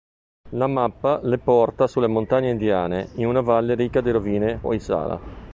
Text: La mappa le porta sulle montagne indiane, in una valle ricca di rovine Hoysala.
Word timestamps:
La 0.53 0.65
mappa 0.65 1.19
le 1.21 1.37
porta 1.37 1.85
sulle 1.85 2.07
montagne 2.07 2.49
indiane, 2.49 3.09
in 3.17 3.27
una 3.27 3.41
valle 3.41 3.75
ricca 3.75 4.01
di 4.01 4.09
rovine 4.09 4.57
Hoysala. 4.63 5.19